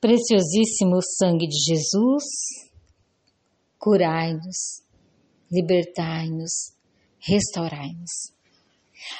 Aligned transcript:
Preciosíssimo 0.00 0.98
sangue 1.18 1.46
de 1.46 1.58
Jesus, 1.62 2.24
curai-nos, 3.78 4.82
libertai-nos, 5.52 6.72
restaurai-nos. 7.18 8.32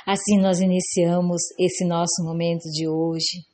Assim 0.06 0.40
nós 0.40 0.58
iniciamos 0.60 1.42
esse 1.58 1.84
nosso 1.84 2.24
momento 2.24 2.62
de 2.70 2.88
hoje, 2.88 3.44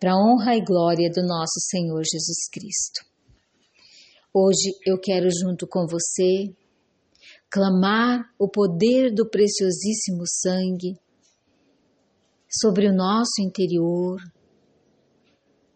para 0.00 0.16
honra 0.16 0.56
e 0.56 0.64
glória 0.64 1.10
do 1.10 1.22
nosso 1.26 1.60
Senhor 1.68 2.02
Jesus 2.02 2.48
Cristo. 2.50 3.04
Hoje 4.32 4.74
eu 4.86 4.98
quero, 4.98 5.28
junto 5.30 5.66
com 5.66 5.86
você, 5.86 6.50
clamar 7.50 8.24
o 8.38 8.48
poder 8.48 9.12
do 9.12 9.28
preciosíssimo 9.28 10.22
sangue 10.26 10.98
sobre 12.48 12.88
o 12.88 12.94
nosso 12.94 13.42
interior, 13.42 14.18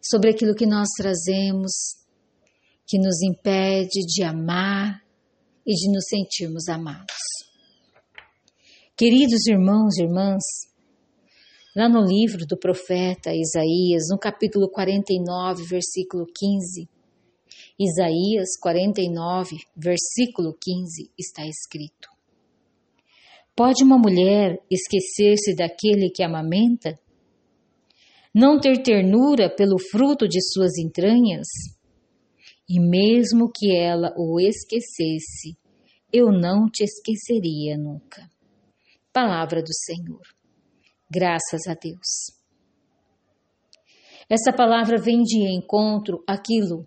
sobre 0.09 0.31
aquilo 0.31 0.55
que 0.55 0.67
nós 0.67 0.89
trazemos, 0.97 1.71
que 2.87 2.99
nos 2.99 3.21
impede 3.23 4.01
de 4.07 4.23
amar 4.23 5.03
e 5.67 5.75
de 5.75 5.93
nos 5.93 6.05
sentirmos 6.09 6.67
amados. 6.69 7.15
Queridos 8.97 9.47
irmãos 9.47 9.99
e 9.99 10.05
irmãs, 10.05 10.43
lá 11.77 11.89
no 11.89 12.01
livro 12.01 12.47
do 12.47 12.57
profeta 12.57 13.35
Isaías, 13.35 14.05
no 14.11 14.19
capítulo 14.19 14.71
49, 14.71 15.65
versículo 15.65 16.25
15, 16.25 16.89
Isaías 17.79 18.59
49, 18.61 19.57
versículo 19.77 20.57
15, 20.59 21.13
está 21.19 21.47
escrito: 21.47 22.09
Pode 23.55 23.85
uma 23.85 23.99
mulher 23.99 24.59
esquecer-se 24.71 25.55
daquele 25.55 26.11
que 26.11 26.23
amamenta? 26.23 26.99
Não 28.39 28.61
ter 28.61 28.81
ternura 28.85 29.53
pelo 29.53 29.81
fruto 29.91 30.29
de 30.29 30.41
suas 30.41 30.79
entranhas? 30.79 31.49
E 32.69 32.79
mesmo 32.79 33.51
que 33.53 33.75
ela 33.75 34.15
o 34.17 34.39
esquecesse, 34.39 35.59
eu 36.13 36.31
não 36.31 36.71
te 36.71 36.85
esqueceria 36.85 37.77
nunca. 37.77 38.31
Palavra 39.13 39.61
do 39.61 39.75
Senhor. 39.75 40.23
Graças 41.11 41.67
a 41.67 41.75
Deus. 41.75 42.39
Essa 44.31 44.53
palavra 44.53 45.01
vem 45.01 45.23
de 45.23 45.41
encontro 45.53 46.23
àquilo 46.25 46.87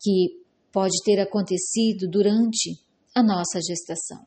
que 0.00 0.42
pode 0.72 1.00
ter 1.04 1.20
acontecido 1.20 2.08
durante 2.10 2.72
a 3.14 3.22
nossa 3.22 3.60
gestação. 3.60 4.26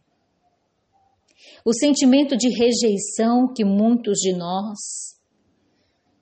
O 1.66 1.74
sentimento 1.74 2.38
de 2.38 2.48
rejeição 2.48 3.52
que 3.54 3.66
muitos 3.66 4.20
de 4.20 4.32
nós 4.32 5.19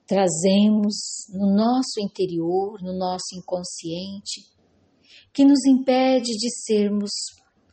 trazemos 0.08 1.26
no 1.28 1.54
nosso 1.54 2.00
interior, 2.00 2.82
no 2.82 2.98
nosso 2.98 3.36
inconsciente, 3.36 4.40
que 5.34 5.44
nos 5.44 5.64
impede 5.66 6.32
de 6.32 6.50
sermos 6.64 7.10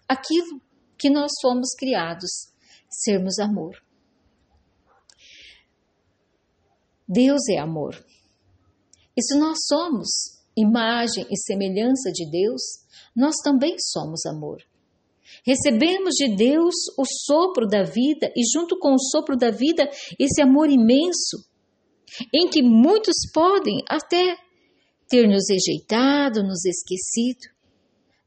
aquilo 0.05 0.61
que 0.97 1.09
nós 1.09 1.31
fomos 1.41 1.69
criados, 1.79 2.29
sermos 2.89 3.39
amor. 3.39 3.81
Deus 7.07 7.47
é 7.49 7.57
amor. 7.57 7.95
E 9.15 9.23
se 9.23 9.37
nós 9.39 9.59
somos 9.65 10.09
imagem 10.57 11.25
e 11.31 11.37
semelhança 11.37 12.11
de 12.11 12.29
Deus, 12.29 12.61
nós 13.15 13.35
também 13.37 13.77
somos 13.79 14.25
amor. 14.25 14.61
Recebemos 15.45 16.15
de 16.15 16.35
Deus 16.35 16.75
o 16.97 17.05
sopro 17.05 17.65
da 17.65 17.83
vida 17.83 18.29
e, 18.35 18.41
junto 18.53 18.77
com 18.77 18.93
o 18.93 18.99
sopro 18.99 19.37
da 19.37 19.51
vida, 19.51 19.89
esse 20.19 20.41
amor 20.41 20.69
imenso 20.69 21.54
em 22.33 22.49
que 22.49 22.61
muitos 22.61 23.15
podem 23.33 23.83
até 23.89 24.37
ter 25.07 25.27
nos 25.27 25.45
rejeitado, 25.49 26.43
nos 26.43 26.65
esquecido, 26.65 27.53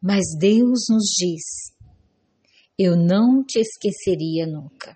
mas 0.02 0.24
Deus 0.38 0.86
nos 0.88 1.04
diz: 1.16 1.74
Eu 2.78 2.96
não 2.96 3.44
te 3.44 3.58
esqueceria 3.60 4.46
nunca. 4.46 4.94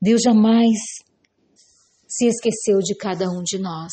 Deus 0.00 0.20
jamais 0.22 0.78
se 2.08 2.26
esqueceu 2.26 2.78
de 2.78 2.94
cada 2.96 3.30
um 3.30 3.42
de 3.42 3.58
nós. 3.58 3.92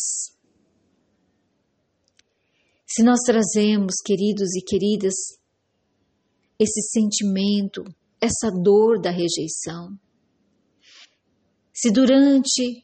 Se 2.85 3.03
nós 3.03 3.19
trazemos, 3.23 3.95
queridos 4.03 4.55
e 4.55 4.65
queridas, 4.65 5.13
esse 6.57 6.81
sentimento, 6.91 7.83
essa 8.19 8.51
dor 8.51 8.99
da 8.99 9.11
rejeição, 9.11 9.97
se 11.71 11.91
durante 11.91 12.83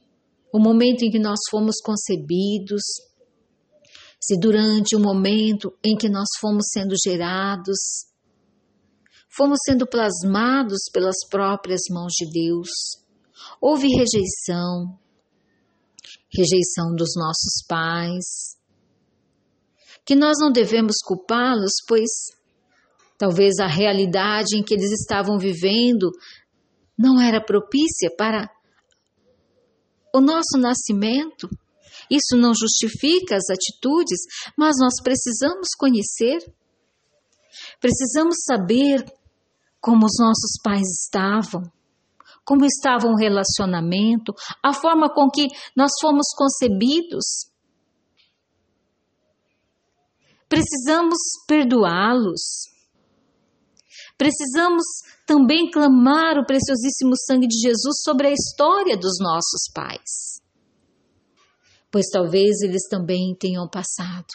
o 0.55 0.59
momento 0.59 1.03
em 1.03 1.11
que 1.11 1.19
nós 1.19 1.37
fomos 1.51 1.81
concebidos, 1.83 2.81
se 4.21 4.39
durante 4.39 4.95
o 4.95 4.99
momento 5.01 5.77
em 5.83 5.97
que 5.97 6.07
nós 6.07 6.29
fomos 6.39 6.67
sendo 6.71 6.95
gerados, 7.03 7.77
fomos 9.27 9.59
sendo 9.65 9.85
plasmados 9.85 10.83
pelas 10.93 11.17
próprias 11.29 11.81
mãos 11.91 12.13
de 12.13 12.31
Deus, 12.31 12.69
houve 13.59 13.89
rejeição, 13.89 14.97
rejeição 16.33 16.95
dos 16.95 17.09
nossos 17.17 17.65
pais, 17.67 18.55
que 20.05 20.15
nós 20.15 20.37
não 20.39 20.53
devemos 20.53 20.95
culpá-los, 21.05 21.73
pois 21.85 22.09
talvez 23.17 23.59
a 23.59 23.67
realidade 23.67 24.55
em 24.55 24.63
que 24.63 24.73
eles 24.73 24.93
estavam 25.01 25.37
vivendo 25.37 26.09
não 26.97 27.21
era 27.21 27.43
propícia 27.43 28.09
para 28.17 28.54
o 30.15 30.21
nosso 30.21 30.57
nascimento. 30.57 31.49
Isso 32.09 32.37
não 32.37 32.53
justifica 32.53 33.35
as 33.35 33.49
atitudes, 33.49 34.19
mas 34.57 34.75
nós 34.79 34.93
precisamos 35.03 35.69
conhecer. 35.77 36.37
Precisamos 37.81 38.37
saber 38.45 39.03
como 39.81 40.05
os 40.05 40.17
nossos 40.19 40.59
pais 40.63 40.87
estavam, 41.03 41.63
como 42.45 42.65
estava 42.65 43.07
o 43.07 43.15
relacionamento, 43.15 44.33
a 44.63 44.73
forma 44.73 45.13
com 45.13 45.29
que 45.29 45.47
nós 45.75 45.91
fomos 45.99 46.27
concebidos. 46.35 47.25
Precisamos 50.47 51.17
perdoá-los. 51.47 52.74
Precisamos 54.17 54.83
também 55.25 55.69
clamar 55.69 56.37
o 56.37 56.45
preciosíssimo 56.45 57.13
sangue 57.27 57.47
de 57.47 57.59
Jesus 57.59 58.01
sobre 58.01 58.27
a 58.27 58.31
história 58.31 58.95
dos 58.95 59.19
nossos 59.19 59.69
pais. 59.73 60.39
Pois 61.91 62.05
talvez 62.11 62.61
eles 62.61 62.87
também 62.89 63.35
tenham 63.37 63.67
passado 63.67 64.33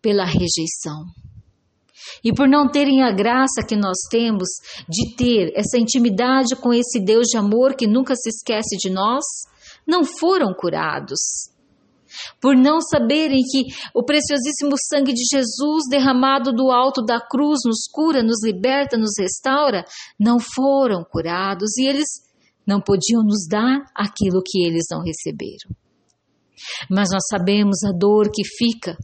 pela 0.00 0.24
rejeição. 0.24 1.04
E 2.24 2.32
por 2.32 2.48
não 2.48 2.70
terem 2.70 3.02
a 3.02 3.12
graça 3.12 3.62
que 3.66 3.76
nós 3.76 3.96
temos 4.10 4.48
de 4.88 5.14
ter 5.16 5.52
essa 5.54 5.78
intimidade 5.78 6.56
com 6.56 6.72
esse 6.72 6.98
Deus 6.98 7.28
de 7.28 7.36
amor 7.36 7.74
que 7.74 7.86
nunca 7.86 8.14
se 8.16 8.30
esquece 8.30 8.76
de 8.78 8.90
nós, 8.90 9.24
não 9.86 10.04
foram 10.04 10.52
curados 10.54 11.50
por 12.40 12.56
não 12.56 12.80
saberem 12.80 13.40
que 13.42 13.66
o 13.94 14.02
preciosíssimo 14.02 14.74
sangue 14.88 15.12
de 15.12 15.22
Jesus 15.30 15.84
derramado 15.88 16.52
do 16.52 16.70
alto 16.70 17.02
da 17.02 17.20
cruz 17.20 17.60
nos 17.64 17.86
cura, 17.90 18.22
nos 18.22 18.44
liberta, 18.44 18.96
nos 18.96 19.12
restaura, 19.18 19.84
não 20.18 20.38
foram 20.38 21.04
curados 21.04 21.76
e 21.78 21.88
eles 21.88 22.08
não 22.66 22.80
podiam 22.80 23.22
nos 23.22 23.46
dar 23.48 23.84
aquilo 23.94 24.42
que 24.44 24.64
eles 24.64 24.84
não 24.90 25.02
receberam. 25.02 25.74
Mas 26.90 27.08
nós 27.10 27.22
sabemos 27.28 27.82
a 27.84 27.92
dor 27.92 28.30
que 28.30 28.44
fica 28.44 28.96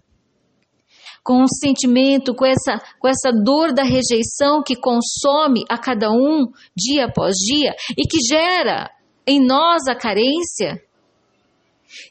com 1.26 1.42
o 1.42 1.48
sentimento, 1.48 2.32
com 2.34 2.46
essa, 2.46 2.80
com 3.00 3.08
essa 3.08 3.32
dor 3.32 3.74
da 3.74 3.82
rejeição 3.82 4.62
que 4.64 4.76
consome 4.76 5.64
a 5.68 5.76
cada 5.76 6.08
um 6.08 6.46
dia 6.76 7.06
após 7.06 7.34
dia 7.34 7.74
e 7.98 8.06
que 8.06 8.18
gera 8.20 8.88
em 9.26 9.44
nós 9.44 9.88
a 9.88 9.94
carência 9.96 10.80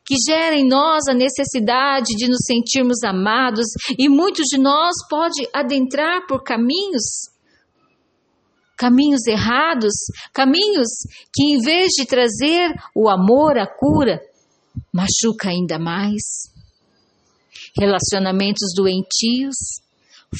que 0.06 0.16
gera 0.28 0.56
em 0.56 0.68
nós 0.68 1.08
a 1.08 1.14
necessidade 1.14 2.16
de 2.16 2.28
nos 2.28 2.44
sentirmos 2.46 3.04
amados 3.04 3.66
e 3.98 4.10
muitos 4.10 4.46
de 4.46 4.58
nós 4.58 4.94
pode 5.10 5.48
adentrar 5.54 6.26
por 6.28 6.44
caminhos 6.44 7.36
caminhos 8.78 9.26
errados, 9.26 9.94
caminhos 10.34 10.88
que 11.34 11.44
em 11.44 11.60
vez 11.60 11.92
de 11.98 12.06
trazer 12.06 12.74
o 12.94 13.10
amor, 13.10 13.58
a 13.58 13.66
cura, 13.66 14.20
machuca 14.94 15.50
ainda 15.50 15.80
mais. 15.80 16.22
Relacionamentos 17.78 18.74
doentios, 18.76 19.56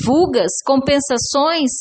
fugas, 0.04 0.52
compensações, 0.66 1.72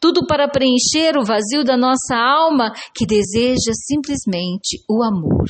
tudo 0.00 0.26
para 0.26 0.48
preencher 0.48 1.16
o 1.16 1.24
vazio 1.24 1.64
da 1.64 1.76
nossa 1.76 2.16
alma 2.16 2.72
que 2.94 3.06
deseja 3.06 3.72
simplesmente 3.74 4.82
o 4.88 5.02
amor. 5.04 5.46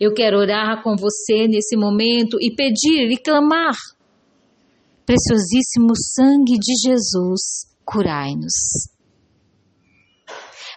Eu 0.00 0.12
quero 0.12 0.38
orar 0.38 0.82
com 0.82 0.94
você 0.96 1.48
nesse 1.48 1.76
momento 1.76 2.36
e 2.40 2.54
pedir 2.54 3.10
e 3.10 3.16
clamar. 3.16 3.74
Preciosíssimo 5.06 5.92
sangue 5.94 6.58
de 6.58 6.72
Jesus, 6.84 7.66
curai-nos. 7.84 8.54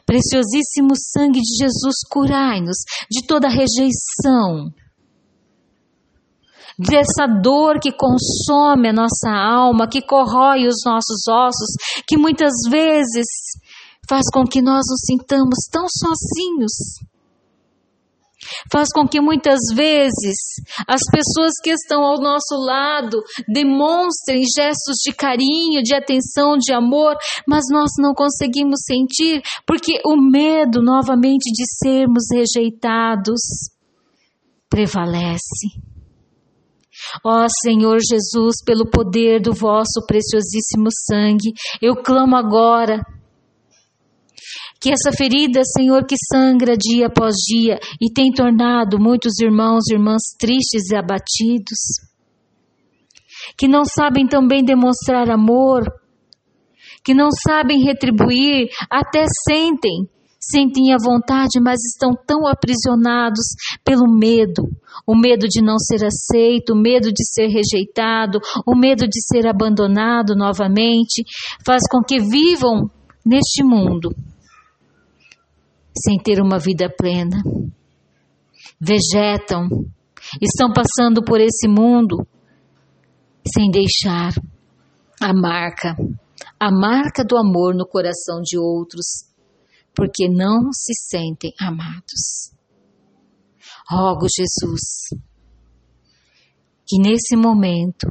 Preciosíssimo 0.05 0.95
sangue 0.95 1.39
de 1.41 1.57
Jesus, 1.57 1.95
curai-nos 2.09 2.77
de 3.11 3.27
toda 3.27 3.47
rejeição, 3.47 4.73
dessa 6.79 7.27
dor 7.27 7.79
que 7.79 7.91
consome 7.91 8.89
a 8.89 8.93
nossa 8.93 9.29
alma, 9.29 9.87
que 9.87 10.01
corrói 10.01 10.65
os 10.65 10.77
nossos 10.85 11.27
ossos, 11.27 12.01
que 12.07 12.17
muitas 12.17 12.53
vezes 12.69 13.27
faz 14.07 14.25
com 14.33 14.45
que 14.45 14.61
nós 14.61 14.83
nos 14.89 15.01
sintamos 15.05 15.67
tão 15.71 15.85
sozinhos. 15.87 16.71
Faz 18.71 18.89
com 18.93 19.07
que 19.07 19.19
muitas 19.19 19.59
vezes 19.75 20.37
as 20.87 21.01
pessoas 21.11 21.53
que 21.61 21.71
estão 21.71 22.03
ao 22.03 22.21
nosso 22.21 22.55
lado 22.55 23.21
demonstrem 23.47 24.43
gestos 24.55 24.97
de 25.03 25.13
carinho, 25.13 25.83
de 25.83 25.93
atenção, 25.93 26.57
de 26.57 26.73
amor, 26.73 27.15
mas 27.47 27.65
nós 27.69 27.91
não 27.99 28.13
conseguimos 28.13 28.81
sentir 28.85 29.41
porque 29.65 29.99
o 30.05 30.15
medo 30.15 30.81
novamente 30.81 31.51
de 31.51 31.65
sermos 31.83 32.23
rejeitados 32.33 33.39
prevalece. 34.69 35.67
Ó 37.23 37.47
Senhor 37.63 37.97
Jesus, 37.99 38.63
pelo 38.65 38.89
poder 38.89 39.41
do 39.41 39.53
vosso 39.53 40.05
preciosíssimo 40.05 40.89
sangue, 41.07 41.53
eu 41.81 41.95
clamo 41.95 42.35
agora 42.35 43.01
que 44.79 44.89
essa 44.91 45.11
ferida, 45.15 45.61
Senhor, 45.63 46.05
que 46.05 46.15
sangra 46.31 46.75
dia 46.77 47.07
após 47.07 47.35
dia 47.35 47.77
e 48.01 48.11
tem 48.11 48.31
tornado 48.31 48.97
muitos 48.97 49.39
irmãos 49.39 49.83
e 49.89 49.95
irmãs 49.95 50.21
tristes 50.39 50.89
e 50.89 50.95
abatidos, 50.95 51.79
que 53.57 53.67
não 53.67 53.83
sabem 53.83 54.25
também 54.25 54.63
demonstrar 54.63 55.29
amor, 55.29 55.83
que 57.03 57.13
não 57.13 57.29
sabem 57.45 57.83
retribuir, 57.83 58.69
até 58.89 59.25
sentem, 59.47 60.07
sentem 60.39 60.93
a 60.93 60.97
vontade, 60.97 61.59
mas 61.61 61.79
estão 61.83 62.11
tão 62.25 62.47
aprisionados 62.47 63.45
pelo 63.83 64.07
medo, 64.07 64.63
o 65.05 65.13
medo 65.13 65.45
de 65.45 65.61
não 65.61 65.77
ser 65.77 66.05
aceito, 66.05 66.73
o 66.73 66.81
medo 66.81 67.11
de 67.11 67.25
ser 67.33 67.47
rejeitado, 67.47 68.39
o 68.65 68.77
medo 68.77 69.05
de 69.07 69.19
ser 69.27 69.45
abandonado 69.45 70.35
novamente, 70.37 71.23
faz 71.65 71.81
com 71.89 72.01
que 72.01 72.19
vivam 72.19 72.89
neste 73.25 73.61
mundo 73.61 74.09
sem 76.03 76.17
ter 76.17 76.41
uma 76.41 76.59
vida 76.59 76.89
plena. 76.89 77.41
Vegetam, 78.79 79.67
estão 80.41 80.71
passando 80.73 81.23
por 81.23 81.39
esse 81.39 81.67
mundo 81.67 82.17
sem 83.53 83.69
deixar 83.71 84.33
a 85.21 85.33
marca, 85.33 85.95
a 86.59 86.71
marca 86.71 87.23
do 87.23 87.37
amor 87.37 87.73
no 87.75 87.85
coração 87.85 88.41
de 88.41 88.57
outros, 88.57 89.25
porque 89.93 90.29
não 90.29 90.71
se 90.71 90.93
sentem 90.93 91.51
amados. 91.59 92.53
Rogo, 93.89 94.27
Jesus, 94.33 95.09
que 96.87 96.99
nesse 96.99 97.35
momento 97.35 98.07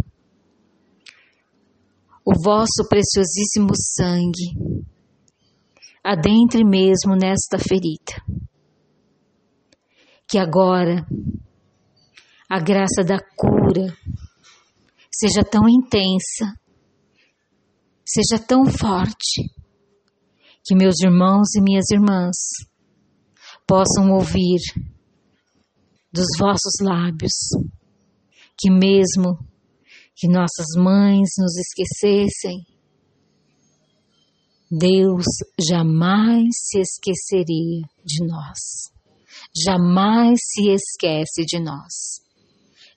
o 2.25 2.32
vosso 2.43 2.87
preciosíssimo 2.88 3.70
sangue 3.75 4.88
adentre 6.10 6.64
mesmo 6.64 7.14
nesta 7.14 7.58
ferida. 7.58 8.14
Que 10.26 10.38
agora 10.38 11.06
a 12.49 12.58
graça 12.60 13.05
da 13.05 13.19
cura 13.37 13.94
seja 15.12 15.44
tão 15.44 15.69
intensa, 15.69 16.55
seja 18.06 18.43
tão 18.43 18.64
forte, 18.64 19.43
que 20.64 20.75
meus 20.75 21.00
irmãos 21.02 21.55
e 21.55 21.60
minhas 21.60 21.90
irmãs 21.90 22.37
possam 23.66 24.12
ouvir 24.12 24.60
dos 26.10 26.26
vossos 26.38 26.75
lábios 26.81 27.34
que 28.58 28.70
mesmo 28.70 29.38
que 30.16 30.26
nossas 30.26 30.66
mães 30.76 31.28
nos 31.38 31.56
esquecessem, 31.56 32.66
Deus 34.70 35.25
jamais 35.59 36.49
se 36.53 36.81
esqueceria 36.81 37.87
de 38.05 38.26
nós, 38.26 38.93
jamais 39.56 40.38
se 40.43 40.70
esquece 40.70 41.44
de 41.47 41.59
nós. 41.59 42.20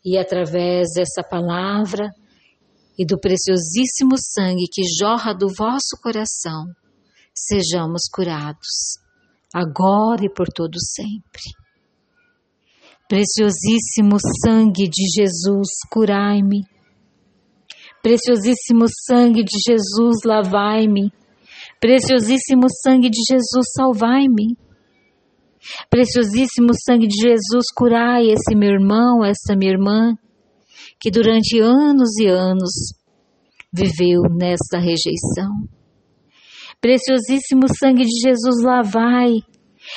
E 0.04 0.18
através 0.18 0.90
dessa 0.94 1.24
palavra 1.24 2.10
e 3.00 3.06
do 3.06 3.18
preciosíssimo 3.18 4.16
sangue 4.18 4.66
que 4.70 4.82
jorra 5.00 5.34
do 5.34 5.48
vosso 5.48 5.96
coração, 6.02 6.66
sejamos 7.34 8.02
curados, 8.12 8.98
agora 9.54 10.26
e 10.26 10.30
por 10.30 10.48
todo 10.48 10.78
sempre. 10.78 11.42
Preciosíssimo 13.08 14.18
sangue 14.44 14.90
de 14.90 15.04
Jesus, 15.16 15.70
curai-me. 15.90 16.64
Preciosíssimo 18.02 18.86
sangue 19.08 19.44
de 19.44 19.58
Jesus, 19.66 20.24
lavai-me. 20.26 21.12
Preciosíssimo 21.82 22.68
sangue 22.84 23.10
de 23.10 23.18
Jesus, 23.28 23.66
salvai-me. 23.76 24.56
Preciosíssimo 25.90 26.74
sangue 26.86 27.08
de 27.08 27.16
Jesus, 27.20 27.66
curai 27.76 28.28
esse 28.28 28.56
meu 28.56 28.70
irmão, 28.70 29.26
essa 29.26 29.56
minha 29.58 29.72
irmã, 29.72 30.16
que 31.00 31.10
durante 31.10 31.60
anos 31.60 32.20
e 32.20 32.28
anos 32.28 32.70
viveu 33.74 34.22
nesta 34.30 34.78
rejeição. 34.78 35.68
Preciosíssimo 36.80 37.64
sangue 37.80 38.06
de 38.06 38.30
Jesus, 38.30 38.64
lavai 38.64 39.38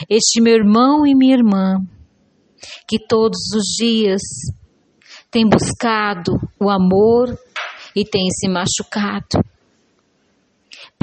este 0.09 0.41
meu 0.41 0.55
irmão 0.55 1.07
e 1.07 1.15
minha 1.15 1.35
irmã, 1.35 1.77
que 2.89 2.99
todos 2.99 3.41
os 3.55 3.65
dias 3.77 4.23
tem 5.31 5.47
buscado 5.47 6.33
o 6.59 6.71
amor 6.71 7.29
e 7.95 8.07
tem 8.07 8.27
se 8.31 8.49
machucado 8.49 9.54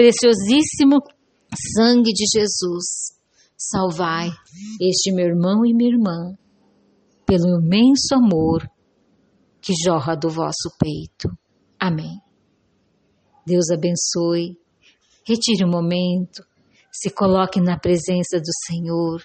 preciosíssimo 0.01 0.97
sangue 1.75 2.11
de 2.11 2.25
Jesus, 2.25 3.13
salvai 3.55 4.29
este 4.81 5.11
meu 5.11 5.27
irmão 5.27 5.63
e 5.63 5.75
minha 5.75 5.91
irmã, 5.91 6.35
pelo 7.23 7.61
imenso 7.61 8.15
amor 8.15 8.67
que 9.61 9.73
jorra 9.85 10.15
do 10.15 10.27
vosso 10.27 10.75
peito. 10.79 11.29
Amém. 11.79 12.19
Deus 13.45 13.69
abençoe. 13.69 14.57
Retire 15.23 15.65
um 15.65 15.69
momento, 15.69 16.43
se 16.91 17.11
coloque 17.11 17.61
na 17.61 17.77
presença 17.77 18.39
do 18.39 18.51
Senhor 18.65 19.23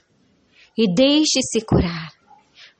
e 0.76 0.92
deixe-se 0.94 1.64
curar. 1.64 2.12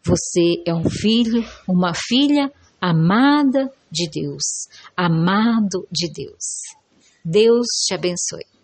Você 0.05 0.63
é 0.67 0.75
um 0.75 0.85
filho, 0.91 1.43
uma 1.67 1.95
filha 1.95 2.53
amada 2.79 3.73
de 3.91 4.07
Deus, 4.11 4.69
amado 4.95 5.89
de 5.91 6.13
Deus. 6.13 6.77
Deus 7.29 7.67
te 7.89 7.95
abençoe. 7.95 8.56